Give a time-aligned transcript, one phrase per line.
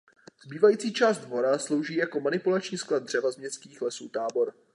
[0.45, 4.53] Zbývající část dvora slouží jako manipulační sklad dřeva z městských lesů Tábor.